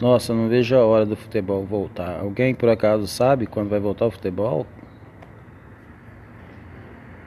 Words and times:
Nossa, 0.00 0.32
não 0.32 0.48
vejo 0.48 0.74
a 0.76 0.84
hora 0.84 1.04
do 1.04 1.14
futebol 1.14 1.62
voltar. 1.66 2.20
Alguém 2.20 2.54
por 2.54 2.70
acaso 2.70 3.06
sabe 3.06 3.46
quando 3.46 3.68
vai 3.68 3.78
voltar 3.78 4.06
o 4.06 4.10
futebol? 4.10 4.66